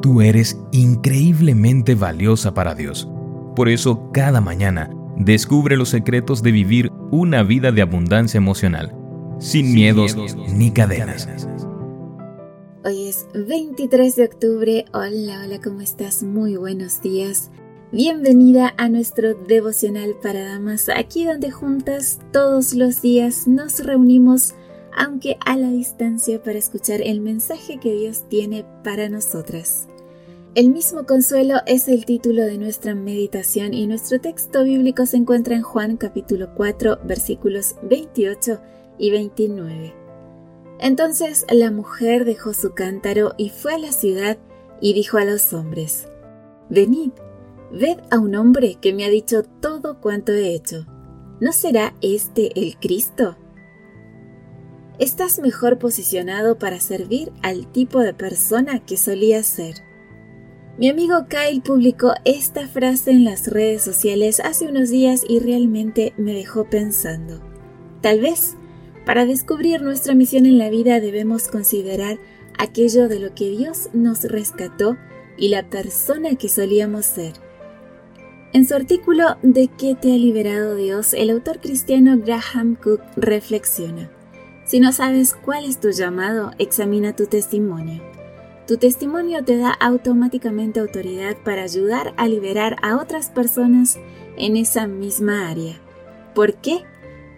Tú 0.00 0.20
eres 0.20 0.60
increíblemente 0.70 1.96
valiosa 1.96 2.54
para 2.54 2.74
Dios. 2.74 3.08
Por 3.56 3.68
eso, 3.68 4.10
cada 4.12 4.40
mañana, 4.40 4.90
descubre 5.16 5.76
los 5.76 5.88
secretos 5.88 6.42
de 6.42 6.52
vivir 6.52 6.92
una 7.10 7.42
vida 7.42 7.72
de 7.72 7.82
abundancia 7.82 8.38
emocional, 8.38 8.94
sin, 9.40 9.74
miedos, 9.74 10.16
ni 10.54 10.70
cadenas. 10.70 11.28
Hoy 12.84 13.08
es 13.08 13.26
23 13.34 14.14
de 14.14 14.24
octubre. 14.24 14.84
Hola, 14.92 15.42
hola, 15.44 15.60
¿cómo 15.62 15.80
estás? 15.80 16.22
Muy 16.22 16.56
buenos 16.56 17.02
días. 17.02 17.50
Bienvenida 17.90 18.74
a 18.76 18.88
nuestro 18.88 19.34
devocional 19.34 20.14
para 20.22 20.44
damas, 20.44 20.88
aquí 20.90 21.24
donde 21.24 21.50
juntas 21.50 22.20
todos 22.32 22.74
los 22.74 23.02
días 23.02 23.48
nos 23.48 23.84
reunimos, 23.84 24.54
aunque 24.96 25.36
a 25.44 25.56
la 25.56 25.70
distancia, 25.70 26.42
para 26.42 26.58
escuchar 26.58 27.00
el 27.02 27.20
mensaje 27.20 27.78
que 27.78 27.94
Dios 27.94 28.28
tiene 28.28 28.64
para 28.84 29.08
nosotras. 29.08 29.88
El 30.54 30.70
mismo 30.70 31.06
consuelo 31.06 31.56
es 31.66 31.88
el 31.88 32.04
título 32.04 32.42
de 32.44 32.58
nuestra 32.58 32.94
meditación 32.94 33.74
y 33.74 33.86
nuestro 33.86 34.20
texto 34.20 34.64
bíblico 34.64 35.06
se 35.06 35.18
encuentra 35.18 35.54
en 35.54 35.62
Juan 35.62 35.96
capítulo 35.96 36.54
4 36.54 37.00
versículos 37.04 37.76
28 37.82 38.60
y 38.98 39.10
29. 39.10 39.94
Entonces 40.80 41.46
la 41.50 41.70
mujer 41.70 42.24
dejó 42.24 42.54
su 42.54 42.72
cántaro 42.74 43.34
y 43.36 43.50
fue 43.50 43.74
a 43.74 43.78
la 43.78 43.92
ciudad 43.92 44.38
y 44.80 44.94
dijo 44.94 45.18
a 45.18 45.24
los 45.24 45.52
hombres, 45.52 46.08
Venid 46.70 47.12
Ved 47.70 47.98
a 48.10 48.18
un 48.18 48.34
hombre 48.34 48.76
que 48.80 48.94
me 48.94 49.04
ha 49.04 49.10
dicho 49.10 49.42
todo 49.60 50.00
cuanto 50.00 50.32
he 50.32 50.54
hecho. 50.54 50.86
¿No 51.40 51.52
será 51.52 51.94
este 52.00 52.58
el 52.58 52.78
Cristo? 52.78 53.36
Estás 54.98 55.38
mejor 55.38 55.78
posicionado 55.78 56.58
para 56.58 56.80
servir 56.80 57.30
al 57.42 57.70
tipo 57.70 58.00
de 58.00 58.14
persona 58.14 58.84
que 58.84 58.96
solías 58.96 59.46
ser. 59.46 59.76
Mi 60.76 60.88
amigo 60.88 61.26
Kyle 61.28 61.60
publicó 61.60 62.14
esta 62.24 62.66
frase 62.66 63.12
en 63.12 63.24
las 63.24 63.46
redes 63.46 63.82
sociales 63.82 64.40
hace 64.40 64.66
unos 64.66 64.90
días 64.90 65.24
y 65.28 65.38
realmente 65.38 66.14
me 66.16 66.34
dejó 66.34 66.64
pensando. 66.64 67.40
Tal 68.00 68.20
vez, 68.20 68.56
para 69.06 69.24
descubrir 69.24 69.82
nuestra 69.82 70.14
misión 70.14 70.46
en 70.46 70.58
la 70.58 70.68
vida 70.68 71.00
debemos 71.00 71.46
considerar 71.48 72.18
aquello 72.58 73.08
de 73.08 73.20
lo 73.20 73.34
que 73.34 73.50
Dios 73.50 73.90
nos 73.92 74.24
rescató 74.24 74.96
y 75.36 75.48
la 75.48 75.68
persona 75.70 76.34
que 76.34 76.48
solíamos 76.48 77.06
ser. 77.06 77.34
En 78.52 78.66
su 78.66 78.74
artículo 78.74 79.36
¿De 79.42 79.68
qué 79.68 79.94
te 79.94 80.12
ha 80.12 80.16
liberado 80.16 80.74
Dios?, 80.74 81.14
el 81.14 81.30
autor 81.30 81.60
cristiano 81.60 82.18
Graham 82.18 82.76
Cook 82.76 83.00
reflexiona. 83.16 84.10
Si 84.68 84.80
no 84.80 84.92
sabes 84.92 85.32
cuál 85.32 85.64
es 85.64 85.80
tu 85.80 85.90
llamado, 85.92 86.50
examina 86.58 87.16
tu 87.16 87.24
testimonio. 87.24 88.02
Tu 88.66 88.76
testimonio 88.76 89.42
te 89.42 89.56
da 89.56 89.70
automáticamente 89.70 90.78
autoridad 90.78 91.38
para 91.42 91.62
ayudar 91.62 92.12
a 92.18 92.28
liberar 92.28 92.76
a 92.82 92.98
otras 92.98 93.30
personas 93.30 93.98
en 94.36 94.58
esa 94.58 94.86
misma 94.86 95.48
área. 95.48 95.80
¿Por 96.34 96.56
qué? 96.56 96.82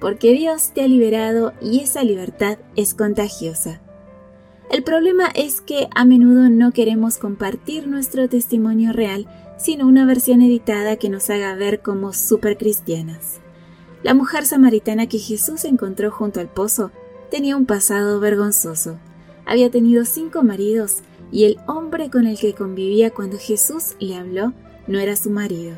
Porque 0.00 0.32
Dios 0.32 0.72
te 0.74 0.82
ha 0.82 0.88
liberado 0.88 1.52
y 1.62 1.78
esa 1.78 2.02
libertad 2.02 2.58
es 2.74 2.94
contagiosa. 2.94 3.80
El 4.68 4.82
problema 4.82 5.28
es 5.32 5.60
que 5.60 5.88
a 5.94 6.04
menudo 6.04 6.50
no 6.50 6.72
queremos 6.72 7.18
compartir 7.18 7.86
nuestro 7.86 8.28
testimonio 8.28 8.92
real 8.92 9.28
sino 9.56 9.86
una 9.86 10.04
versión 10.04 10.42
editada 10.42 10.96
que 10.96 11.10
nos 11.10 11.30
haga 11.30 11.54
ver 11.54 11.80
como 11.80 12.12
supercristianas. 12.12 13.40
La 14.02 14.14
mujer 14.14 14.46
samaritana 14.46 15.06
que 15.06 15.18
Jesús 15.18 15.64
encontró 15.64 16.10
junto 16.10 16.40
al 16.40 16.48
pozo 16.48 16.90
tenía 17.30 17.56
un 17.56 17.66
pasado 17.66 18.20
vergonzoso. 18.20 18.98
Había 19.46 19.70
tenido 19.70 20.04
cinco 20.04 20.42
maridos 20.42 20.98
y 21.32 21.44
el 21.44 21.58
hombre 21.66 22.10
con 22.10 22.26
el 22.26 22.38
que 22.38 22.54
convivía 22.54 23.10
cuando 23.10 23.38
Jesús 23.38 23.94
le 23.98 24.16
habló 24.16 24.52
no 24.86 24.98
era 24.98 25.16
su 25.16 25.30
marido. 25.30 25.76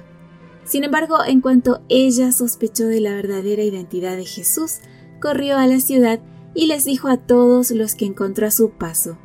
Sin 0.64 0.84
embargo, 0.84 1.18
en 1.26 1.40
cuanto 1.40 1.82
ella 1.88 2.32
sospechó 2.32 2.86
de 2.86 3.00
la 3.00 3.14
verdadera 3.14 3.62
identidad 3.62 4.16
de 4.16 4.24
Jesús, 4.24 4.78
corrió 5.20 5.58
a 5.58 5.66
la 5.66 5.80
ciudad 5.80 6.20
y 6.54 6.66
les 6.66 6.84
dijo 6.84 7.08
a 7.08 7.16
todos 7.16 7.70
los 7.70 7.94
que 7.94 8.06
encontró 8.06 8.46
a 8.46 8.50
su 8.50 8.70
paso, 8.70 9.18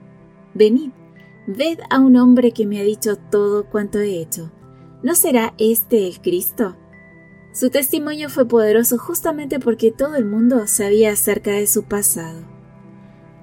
Venid, 0.54 0.92
Ved 1.48 1.80
a 1.90 2.00
un 2.00 2.18
hombre 2.18 2.52
que 2.52 2.68
me 2.68 2.78
ha 2.82 2.84
dicho 2.84 3.16
todo 3.16 3.70
cuanto 3.70 4.00
he 4.00 4.20
hecho. 4.20 4.52
¿No 5.02 5.16
será 5.16 5.54
este 5.58 6.06
el 6.06 6.20
Cristo? 6.20 6.76
Su 7.52 7.70
testimonio 7.70 8.30
fue 8.30 8.48
poderoso 8.48 8.98
justamente 8.98 9.60
porque 9.60 9.92
todo 9.92 10.16
el 10.16 10.26
mundo 10.26 10.68
sabía 10.68 11.12
acerca 11.12 11.52
de 11.52 11.68
su 11.68 11.84
pasado. 11.84 12.42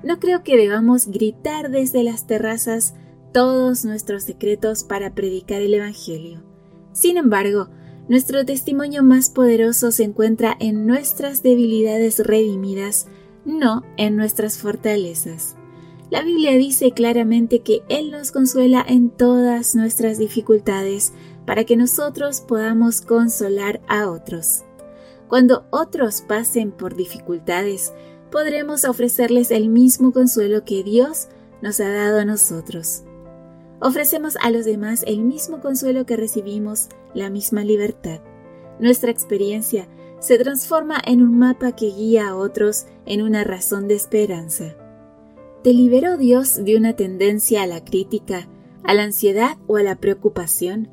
No 0.02 0.20
creo 0.20 0.42
que 0.42 0.56
debamos 0.56 1.06
gritar 1.06 1.70
desde 1.70 2.02
las 2.04 2.26
terrazas 2.26 2.94
todos 3.32 3.84
nuestros 3.84 4.22
secretos 4.22 4.84
para 4.84 5.14
predicar 5.14 5.62
el 5.62 5.74
Evangelio. 5.74 6.42
Sin 6.92 7.16
embargo, 7.16 7.68
nuestro 8.08 8.44
testimonio 8.44 9.02
más 9.02 9.30
poderoso 9.30 9.90
se 9.90 10.04
encuentra 10.04 10.56
en 10.60 10.86
nuestras 10.86 11.42
debilidades 11.42 12.18
redimidas, 12.18 13.08
no 13.44 13.82
en 13.96 14.16
nuestras 14.16 14.58
fortalezas. 14.58 15.56
La 16.10 16.22
Biblia 16.22 16.52
dice 16.52 16.92
claramente 16.92 17.60
que 17.60 17.82
Él 17.88 18.10
nos 18.10 18.30
consuela 18.30 18.84
en 18.86 19.10
todas 19.10 19.74
nuestras 19.74 20.18
dificultades 20.18 21.12
para 21.46 21.64
que 21.64 21.76
nosotros 21.76 22.40
podamos 22.40 23.00
consolar 23.00 23.80
a 23.88 24.10
otros. 24.10 24.64
Cuando 25.28 25.66
otros 25.70 26.22
pasen 26.22 26.70
por 26.70 26.94
dificultades, 26.94 27.92
podremos 28.30 28.84
ofrecerles 28.84 29.50
el 29.50 29.68
mismo 29.68 30.12
consuelo 30.12 30.64
que 30.64 30.82
Dios 30.82 31.28
nos 31.62 31.80
ha 31.80 31.88
dado 31.88 32.20
a 32.20 32.24
nosotros. 32.24 33.04
Ofrecemos 33.80 34.36
a 34.40 34.50
los 34.50 34.64
demás 34.64 35.04
el 35.06 35.20
mismo 35.20 35.60
consuelo 35.60 36.06
que 36.06 36.16
recibimos, 36.16 36.88
la 37.14 37.30
misma 37.30 37.64
libertad. 37.64 38.20
Nuestra 38.78 39.10
experiencia 39.10 39.88
se 40.20 40.38
transforma 40.38 41.00
en 41.04 41.22
un 41.22 41.38
mapa 41.38 41.72
que 41.72 41.86
guía 41.86 42.28
a 42.28 42.36
otros 42.36 42.86
en 43.06 43.22
una 43.22 43.44
razón 43.44 43.88
de 43.88 43.94
esperanza. 43.94 44.76
¿Te 45.62 45.72
liberó 45.72 46.16
Dios 46.16 46.64
de 46.64 46.76
una 46.76 46.94
tendencia 46.94 47.62
a 47.62 47.66
la 47.66 47.84
crítica, 47.84 48.48
a 48.82 48.94
la 48.94 49.02
ansiedad 49.02 49.56
o 49.66 49.76
a 49.76 49.82
la 49.82 49.96
preocupación? 49.96 50.88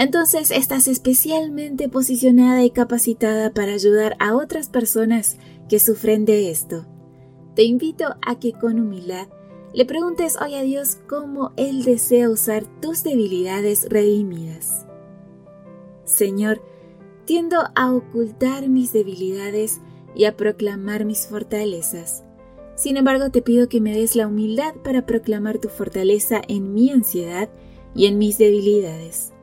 Entonces 0.00 0.50
estás 0.50 0.88
especialmente 0.88 1.90
posicionada 1.90 2.64
y 2.64 2.70
capacitada 2.70 3.52
para 3.52 3.74
ayudar 3.74 4.16
a 4.18 4.34
otras 4.34 4.70
personas 4.70 5.36
que 5.68 5.78
sufren 5.78 6.24
de 6.24 6.50
esto. 6.50 6.86
Te 7.54 7.64
invito 7.64 8.06
a 8.26 8.38
que 8.38 8.54
con 8.54 8.80
humildad 8.80 9.28
le 9.74 9.84
preguntes 9.84 10.38
hoy 10.40 10.54
a 10.54 10.62
Dios 10.62 10.96
cómo 11.06 11.52
Él 11.58 11.84
desea 11.84 12.30
usar 12.30 12.64
tus 12.80 13.02
debilidades 13.04 13.90
redimidas. 13.90 14.86
Señor, 16.04 16.62
tiendo 17.26 17.58
a 17.74 17.94
ocultar 17.94 18.70
mis 18.70 18.94
debilidades 18.94 19.82
y 20.14 20.24
a 20.24 20.34
proclamar 20.34 21.04
mis 21.04 21.26
fortalezas. 21.26 22.24
Sin 22.74 22.96
embargo, 22.96 23.28
te 23.28 23.42
pido 23.42 23.68
que 23.68 23.82
me 23.82 23.92
des 23.92 24.16
la 24.16 24.28
humildad 24.28 24.72
para 24.82 25.04
proclamar 25.04 25.58
tu 25.58 25.68
fortaleza 25.68 26.40
en 26.48 26.72
mi 26.72 26.88
ansiedad 26.88 27.50
y 27.94 28.06
en 28.06 28.16
mis 28.16 28.38
debilidades. 28.38 29.34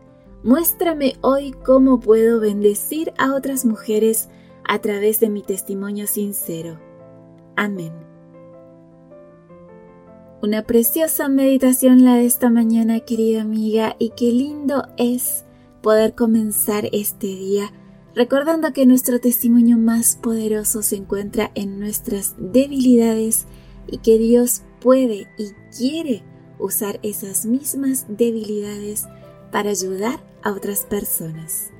Muéstrame 0.43 1.15
hoy 1.21 1.51
cómo 1.65 1.99
puedo 1.99 2.39
bendecir 2.39 3.13
a 3.17 3.33
otras 3.33 3.65
mujeres 3.65 4.29
a 4.63 4.79
través 4.79 5.19
de 5.19 5.29
mi 5.29 5.41
testimonio 5.41 6.07
sincero. 6.07 6.79
Amén. 7.55 7.93
Una 10.41 10.63
preciosa 10.63 11.27
meditación 11.29 12.05
la 12.05 12.15
de 12.15 12.25
esta 12.25 12.49
mañana, 12.49 12.99
querida 12.99 13.41
amiga, 13.41 13.95
y 13.97 14.11
qué 14.11 14.31
lindo 14.31 14.87
es 14.97 15.45
poder 15.81 16.13
comenzar 16.13 16.87
este 16.91 17.27
día 17.27 17.71
recordando 18.17 18.73
que 18.73 18.87
nuestro 18.87 19.19
testimonio 19.19 19.77
más 19.77 20.15
poderoso 20.15 20.81
se 20.81 20.95
encuentra 20.95 21.51
en 21.53 21.79
nuestras 21.79 22.33
debilidades 22.39 23.45
y 23.85 23.99
que 23.99 24.17
Dios 24.17 24.63
puede 24.81 25.27
y 25.37 25.51
quiere 25.77 26.23
usar 26.57 26.99
esas 27.03 27.45
mismas 27.45 28.07
debilidades 28.09 29.05
para 29.51 29.69
ayudar 29.69 30.19
a 30.43 30.51
otras 30.51 30.81
personas. 30.81 31.71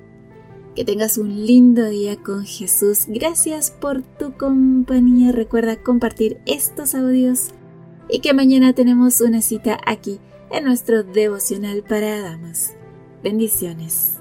Que 0.75 0.85
tengas 0.85 1.17
un 1.17 1.45
lindo 1.45 1.85
día 1.85 2.17
con 2.17 2.45
Jesús. 2.45 3.05
Gracias 3.07 3.71
por 3.71 4.03
tu 4.03 4.33
compañía. 4.33 5.31
Recuerda 5.31 5.77
compartir 5.77 6.39
estos 6.45 6.93
audios 6.93 7.49
y 8.09 8.19
que 8.19 8.33
mañana 8.33 8.73
tenemos 8.73 9.21
una 9.21 9.41
cita 9.41 9.79
aquí 9.85 10.19
en 10.51 10.65
nuestro 10.65 11.03
devocional 11.03 11.83
para 11.83 12.21
damas. 12.21 12.75
Bendiciones. 13.23 14.17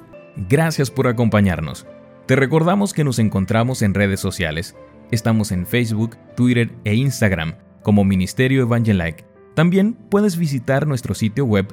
Gracias 0.48 0.90
por 0.90 1.06
acompañarnos. 1.06 1.86
Te 2.26 2.36
recordamos 2.36 2.92
que 2.92 3.04
nos 3.04 3.18
encontramos 3.18 3.82
en 3.82 3.94
redes 3.94 4.20
sociales. 4.20 4.74
Estamos 5.10 5.52
en 5.52 5.66
Facebook, 5.66 6.16
Twitter 6.36 6.70
e 6.84 6.94
Instagram 6.94 7.54
como 7.82 8.04
Ministerio 8.04 8.62
Evangelike. 8.62 9.24
También 9.54 9.94
puedes 9.94 10.36
visitar 10.36 10.86
nuestro 10.86 11.14
sitio 11.14 11.44
web 11.44 11.72